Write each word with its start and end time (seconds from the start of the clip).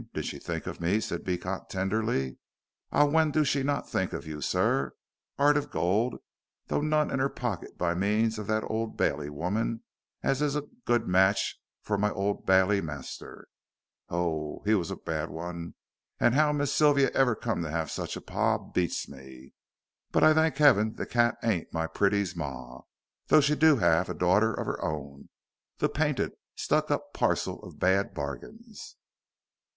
Did 0.15 0.25
she 0.25 0.39
think 0.39 0.65
of 0.65 0.81
me," 0.81 0.99
said 0.99 1.23
Beecot, 1.23 1.69
tenderly. 1.69 2.37
"Ah, 2.91 3.05
when 3.05 3.29
do 3.29 3.43
she 3.45 3.61
not 3.61 3.87
think 3.87 4.13
of 4.13 4.25
you, 4.25 4.41
sir? 4.41 4.93
'Eart 5.39 5.57
of 5.57 5.69
gold, 5.69 6.15
though 6.65 6.81
none 6.81 7.11
in 7.11 7.19
her 7.19 7.29
pocket 7.29 7.77
by 7.77 7.93
means 7.93 8.39
of 8.39 8.47
that 8.47 8.63
Old 8.65 8.97
Bailey 8.97 9.29
woman 9.29 9.83
as 10.23 10.41
is 10.41 10.55
a 10.55 10.63
good 10.85 11.07
match 11.07 11.59
fur 11.83 11.99
my 11.99 12.09
Old 12.09 12.47
Bailey 12.47 12.81
master. 12.81 13.47
Ho! 14.09 14.63
he 14.65 14.73
wos 14.73 14.89
a 14.89 14.95
bad 14.95 15.29
'un, 15.29 15.75
and 16.19 16.33
'ow 16.33 16.51
Miss 16.51 16.73
Sylvia 16.73 17.11
ever 17.13 17.35
come 17.35 17.61
to 17.61 17.69
'ave 17.71 17.87
sich 17.91 18.15
a 18.15 18.21
par 18.21 18.57
beats 18.73 19.07
me. 19.07 19.53
But 20.11 20.23
I 20.23 20.33
thank 20.33 20.59
'eaven 20.59 20.95
the 20.95 21.05
cat 21.05 21.37
ain't 21.43 21.71
my 21.71 21.85
pretty's 21.85 22.35
mar, 22.35 22.85
though 23.27 23.39
she 23.39 23.53
do 23.55 23.75
'ave 23.79 24.11
a 24.11 24.15
daughter 24.15 24.51
of 24.51 24.65
her 24.65 24.83
own, 24.83 25.29
the 25.77 25.89
painted, 25.89 26.31
stuck 26.55 26.89
up 26.89 27.13
parcel 27.13 27.61
of 27.63 27.77
bad 27.77 28.15
bargains." 28.15 28.95